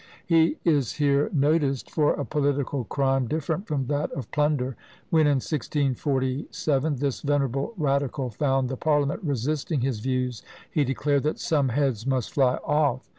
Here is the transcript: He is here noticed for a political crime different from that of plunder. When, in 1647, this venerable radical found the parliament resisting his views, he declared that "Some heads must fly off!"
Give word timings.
He 0.25 0.57
is 0.65 0.93
here 0.93 1.29
noticed 1.31 1.91
for 1.91 2.15
a 2.15 2.25
political 2.25 2.85
crime 2.85 3.27
different 3.27 3.67
from 3.67 3.85
that 3.85 4.09
of 4.13 4.31
plunder. 4.31 4.75
When, 5.11 5.27
in 5.27 5.35
1647, 5.35 6.95
this 6.95 7.21
venerable 7.21 7.75
radical 7.77 8.31
found 8.31 8.67
the 8.69 8.77
parliament 8.77 9.19
resisting 9.21 9.81
his 9.81 9.99
views, 9.99 10.41
he 10.71 10.83
declared 10.83 11.21
that 11.21 11.37
"Some 11.39 11.69
heads 11.69 12.07
must 12.07 12.31
fly 12.33 12.55
off!" 12.65 13.07